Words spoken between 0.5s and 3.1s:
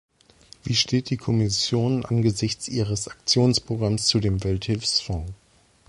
Wie steht die Kommission angesichts ihres